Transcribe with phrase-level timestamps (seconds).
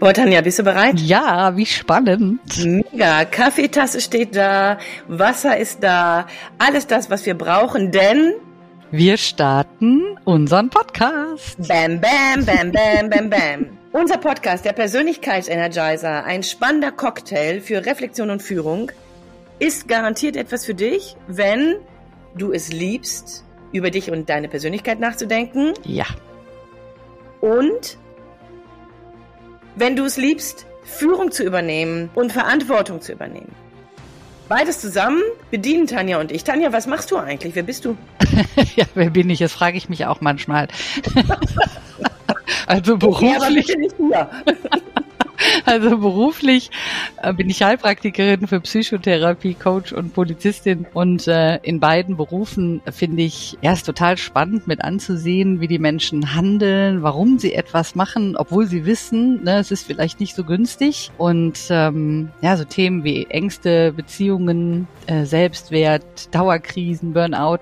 [0.00, 0.98] Boah, Tanja, bist du bereit?
[0.98, 2.40] Ja, wie spannend.
[2.64, 3.26] Mega.
[3.26, 4.78] Kaffeetasse steht da,
[5.08, 6.26] Wasser ist da,
[6.56, 8.32] alles das, was wir brauchen, denn
[8.90, 11.68] wir starten unseren Podcast.
[11.68, 13.78] Bam, bam, bam, bam, bam, bam.
[13.92, 18.90] Unser Podcast, der Persönlichkeitsenergizer, ein spannender Cocktail für Reflexion und Führung,
[19.58, 21.76] ist garantiert etwas für dich, wenn
[22.34, 25.74] du es liebst, über dich und deine Persönlichkeit nachzudenken.
[25.84, 26.06] Ja.
[27.42, 27.98] Und
[29.76, 33.54] wenn du es liebst, Führung zu übernehmen und Verantwortung zu übernehmen.
[34.48, 36.42] Beides zusammen bedienen Tanja und ich.
[36.42, 37.54] Tanja, was machst du eigentlich?
[37.54, 37.96] Wer bist du?
[38.76, 39.38] ja, wer bin ich?
[39.38, 40.66] Das frage ich mich auch manchmal.
[42.66, 43.30] also beruflich.
[43.30, 44.28] Ja, aber bitte nicht hier.
[45.64, 46.70] Also beruflich
[47.22, 50.86] äh, bin ich Heilpraktikerin für Psychotherapie, Coach und Polizistin.
[50.92, 56.34] Und äh, in beiden Berufen finde ich erst total spannend mit anzusehen, wie die Menschen
[56.34, 61.10] handeln, warum sie etwas machen, obwohl sie wissen, ne, es ist vielleicht nicht so günstig.
[61.18, 67.58] Und ähm, ja, so Themen wie Ängste, Beziehungen, äh, Selbstwert, Dauerkrisen, Burnout.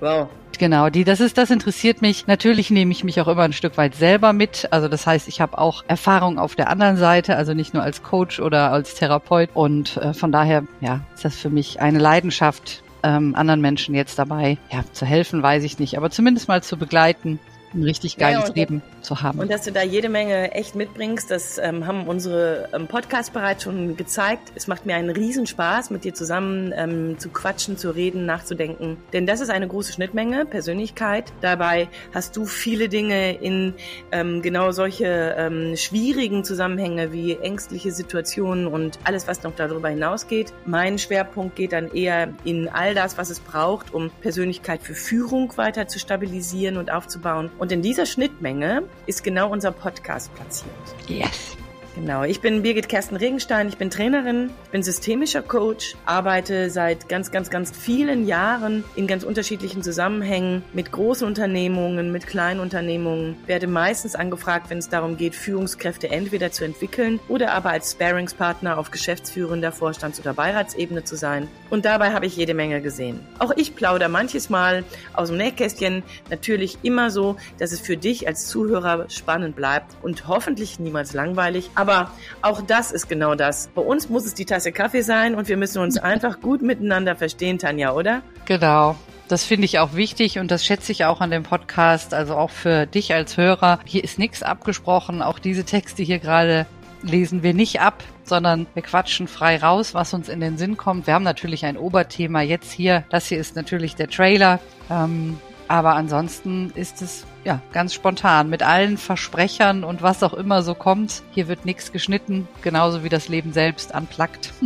[0.00, 0.28] Wow.
[0.58, 2.26] Genau, die, das ist, das interessiert mich.
[2.26, 4.68] Natürlich nehme ich mich auch immer ein Stück weit selber mit.
[4.70, 8.02] Also das heißt, ich habe auch Erfahrung auf der anderen Seite, also nicht nur als
[8.02, 9.50] Coach oder als Therapeut.
[9.54, 14.18] Und äh, von daher, ja, ist das für mich eine Leidenschaft, ähm, anderen Menschen jetzt
[14.18, 17.38] dabei, ja, zu helfen, weiß ich nicht, aber zumindest mal zu begleiten
[17.74, 19.38] ein richtig geiles ja, Leben zu haben.
[19.38, 23.64] Und dass du da jede Menge echt mitbringst, das ähm, haben unsere ähm, Podcasts bereits
[23.64, 24.52] schon gezeigt.
[24.54, 28.96] Es macht mir einen Riesenspaß, mit dir zusammen ähm, zu quatschen, zu reden, nachzudenken.
[29.12, 31.32] Denn das ist eine große Schnittmenge, Persönlichkeit.
[31.40, 33.74] Dabei hast du viele Dinge in
[34.12, 40.52] ähm, genau solche ähm, schwierigen Zusammenhänge wie ängstliche Situationen und alles, was noch darüber hinausgeht.
[40.64, 45.56] Mein Schwerpunkt geht dann eher in all das, was es braucht, um Persönlichkeit für Führung
[45.56, 50.72] weiter zu stabilisieren und aufzubauen und in dieser Schnittmenge ist genau unser Podcast platziert.
[51.06, 51.56] Yes.
[52.00, 57.32] Genau, ich bin Birgit Kersten Regenstein, ich bin Trainerin, bin systemischer Coach, arbeite seit ganz,
[57.32, 63.66] ganz, ganz vielen Jahren in ganz unterschiedlichen Zusammenhängen mit großen Unternehmungen, mit kleinen Unternehmungen, werde
[63.66, 68.92] meistens angefragt, wenn es darum geht, Führungskräfte entweder zu entwickeln oder aber als Sparingspartner auf
[68.92, 71.48] geschäftsführender Vorstands- oder Beiratsebene zu sein.
[71.68, 73.18] Und dabei habe ich jede Menge gesehen.
[73.40, 74.84] Auch ich plaudere manches Mal
[75.14, 80.28] aus dem Nähkästchen, natürlich immer so, dass es für dich als Zuhörer spannend bleibt und
[80.28, 82.10] hoffentlich niemals langweilig, aber aber
[82.42, 83.68] auch das ist genau das.
[83.74, 87.16] Bei uns muss es die Tasse Kaffee sein und wir müssen uns einfach gut miteinander
[87.16, 88.22] verstehen, Tanja, oder?
[88.44, 88.96] Genau.
[89.28, 92.50] Das finde ich auch wichtig und das schätze ich auch an dem Podcast, also auch
[92.50, 93.78] für dich als Hörer.
[93.84, 95.20] Hier ist nichts abgesprochen.
[95.20, 96.66] Auch diese Texte hier gerade
[97.02, 101.06] lesen wir nicht ab, sondern wir quatschen frei raus, was uns in den Sinn kommt.
[101.06, 103.04] Wir haben natürlich ein Oberthema jetzt hier.
[103.10, 104.60] Das hier ist natürlich der Trailer.
[104.90, 105.38] Ähm,
[105.68, 110.74] aber ansonsten ist es ja ganz spontan mit allen Versprechern und was auch immer so
[110.74, 111.22] kommt.
[111.32, 114.52] Hier wird nichts geschnitten, genauso wie das Leben selbst anplackt.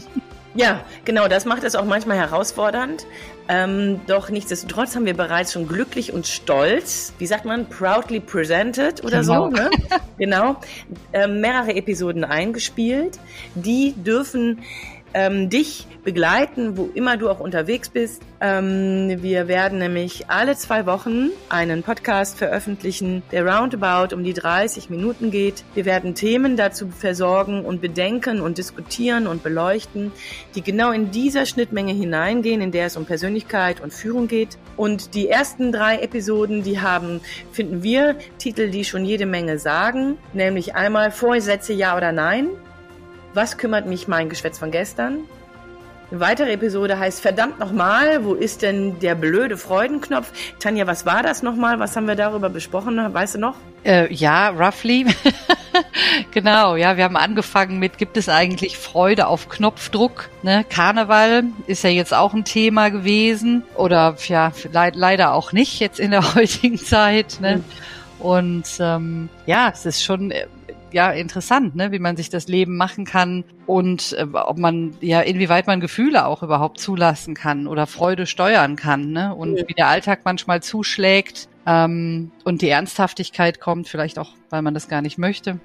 [0.54, 3.06] Ja, genau, das macht es auch manchmal herausfordernd.
[3.48, 9.02] Ähm, doch nichtsdestotrotz haben wir bereits schon glücklich und stolz, wie sagt man, proudly presented
[9.02, 9.50] oder genau.
[9.50, 9.70] so, ne?
[10.18, 10.56] genau,
[11.12, 13.18] äh, mehrere Episoden eingespielt.
[13.54, 14.60] Die dürfen
[15.14, 18.22] ähm, dich begleiten, wo immer du auch unterwegs bist.
[18.40, 24.90] Ähm, wir werden nämlich alle zwei Wochen einen Podcast veröffentlichen, der roundabout um die 30
[24.90, 25.64] Minuten geht.
[25.74, 30.12] Wir werden Themen dazu versorgen und bedenken und diskutieren und beleuchten,
[30.54, 34.58] die genau in dieser Schnittmenge hineingehen, in der es um Persönlichkeit und Führung geht.
[34.76, 37.20] Und die ersten drei Episoden, die haben,
[37.52, 42.48] finden wir, Titel, die schon jede Menge sagen, nämlich einmal Vorsätze ja oder nein,
[43.34, 45.20] was kümmert mich mein Geschwätz von gestern?
[46.10, 50.30] Eine weitere Episode heißt verdammt nochmal, wo ist denn der blöde Freudenknopf?
[50.58, 51.78] Tanja, was war das nochmal?
[51.78, 53.00] Was haben wir darüber besprochen?
[53.14, 53.54] Weißt du noch?
[53.82, 55.06] Äh, ja, roughly.
[56.30, 60.28] genau, ja, wir haben angefangen mit, gibt es eigentlich Freude auf Knopfdruck?
[60.42, 60.66] Ne?
[60.68, 65.98] Karneval ist ja jetzt auch ein Thema gewesen oder ja, le leider auch nicht jetzt
[65.98, 67.38] in der heutigen Zeit.
[67.40, 67.56] Ne?
[67.56, 67.64] Mhm.
[68.18, 70.46] Und ähm, ja, es ist schon äh,
[70.92, 75.20] ja interessant, ne, wie man sich das Leben machen kann und äh, ob man ja
[75.20, 79.34] inwieweit man Gefühle auch überhaupt zulassen kann oder Freude steuern kann, ne?
[79.34, 79.68] Und ja.
[79.68, 84.88] wie der Alltag manchmal zuschlägt ähm, und die Ernsthaftigkeit kommt, vielleicht auch, weil man das
[84.88, 85.60] gar nicht möchte.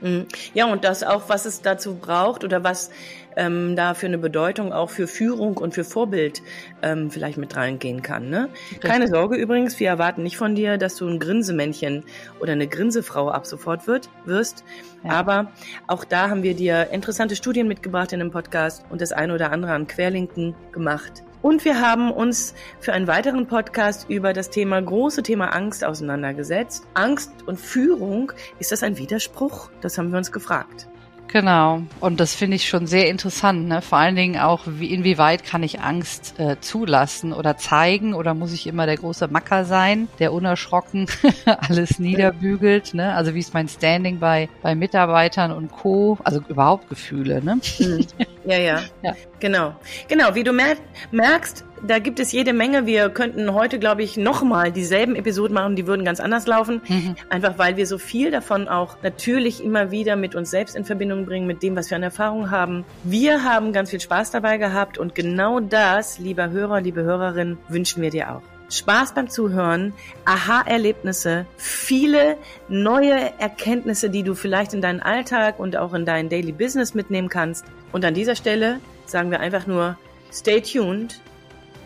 [0.00, 0.26] Mhm.
[0.54, 2.90] Ja, und das auch, was es dazu braucht oder was
[3.36, 6.42] ähm, da für eine Bedeutung auch für Führung und für Vorbild
[6.82, 8.28] ähm, vielleicht mit reingehen kann.
[8.28, 8.48] Ne?
[8.80, 12.04] Keine Sorge übrigens, wir erwarten nicht von dir, dass du ein Grinsemännchen
[12.40, 14.64] oder eine Grinsefrau ab sofort wird, wirst.
[15.04, 15.10] Ja.
[15.12, 15.52] Aber
[15.86, 19.52] auch da haben wir dir interessante Studien mitgebracht in dem Podcast und das eine oder
[19.52, 24.82] andere an Querlinken gemacht, Und wir haben uns für einen weiteren Podcast über das Thema,
[24.82, 26.86] große Thema Angst auseinandergesetzt.
[26.94, 29.70] Angst und Führung, ist das ein Widerspruch?
[29.80, 30.88] Das haben wir uns gefragt.
[31.28, 31.82] Genau.
[32.00, 33.68] Und das finde ich schon sehr interessant.
[33.68, 33.82] Ne?
[33.82, 38.52] Vor allen Dingen auch, wie, inwieweit kann ich Angst äh, zulassen oder zeigen oder muss
[38.52, 41.06] ich immer der große Macker sein, der unerschrocken
[41.46, 42.94] alles niederbügelt.
[42.94, 43.14] Ne?
[43.14, 46.18] Also wie ist mein Standing bei, bei Mitarbeitern und Co.
[46.24, 47.44] Also überhaupt Gefühle.
[47.44, 47.60] Ne?
[48.48, 49.14] Ja, ja, ja.
[49.40, 49.74] Genau.
[50.08, 50.34] Genau.
[50.34, 52.86] Wie du merkst, da gibt es jede Menge.
[52.86, 56.80] Wir könnten heute, glaube ich, nochmal dieselben Episoden machen, die würden ganz anders laufen.
[56.88, 57.16] Mhm.
[57.28, 61.26] Einfach weil wir so viel davon auch natürlich immer wieder mit uns selbst in Verbindung
[61.26, 62.86] bringen, mit dem, was wir an Erfahrung haben.
[63.04, 68.02] Wir haben ganz viel Spaß dabei gehabt und genau das, lieber Hörer, liebe Hörerin, wünschen
[68.02, 68.57] wir dir auch.
[68.70, 69.94] Spaß beim Zuhören,
[70.24, 72.36] Aha-Erlebnisse, viele
[72.68, 77.28] neue Erkenntnisse, die du vielleicht in deinen Alltag und auch in dein Daily Business mitnehmen
[77.28, 77.64] kannst.
[77.92, 79.96] Und an dieser Stelle sagen wir einfach nur,
[80.30, 81.20] stay tuned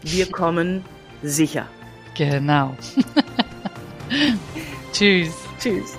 [0.02, 0.84] wir kommen
[1.22, 1.66] sicher.
[2.16, 2.76] Genau.
[4.92, 5.34] Tschüss.
[5.58, 5.96] Tschüss.